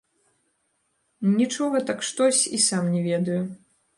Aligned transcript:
Нічога, 1.39 1.77
так 1.91 1.99
штось, 2.09 2.41
і 2.59 2.61
сам 2.71 2.91
не 2.97 3.01
ведаю. 3.09 3.39